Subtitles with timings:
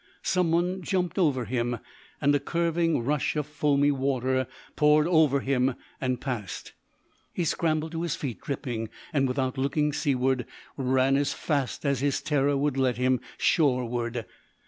[0.23, 1.77] Someone jumped over him,
[2.19, 6.73] and a curving rush of foamy water poured over him, and passed.
[7.31, 12.19] He scrambled to his feet dripping, and, without looking seaward, ran as fast as his
[12.19, 14.25] terror would let him shoreward.